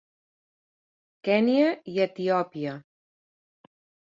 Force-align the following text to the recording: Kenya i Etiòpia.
Kenya 1.29 1.67
i 1.97 1.99
Etiòpia. 2.07 2.75